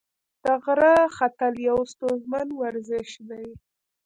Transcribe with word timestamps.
د 0.43 0.45
غره 0.63 0.95
ختل 1.17 1.53
یو 1.69 1.79
ستونزمن 1.91 2.47
ورزش 2.61 3.09
دی. 3.29 3.45